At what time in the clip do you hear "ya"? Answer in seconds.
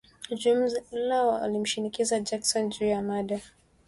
2.85-3.01